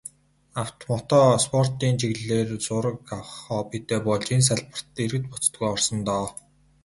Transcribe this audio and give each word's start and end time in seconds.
Авто, 0.61 0.83
мото 0.89 1.19
спортын 1.43 1.93
чиглэлээр 1.99 2.49
зураг 2.65 2.99
авах 3.17 3.29
хоббитой 3.45 3.99
болж, 4.07 4.27
энэ 4.35 4.45
салбарт 4.49 4.95
эргэлт 5.03 5.27
буцалтгүй 5.31 5.69
орсон 5.73 5.99
доо. 6.07 6.25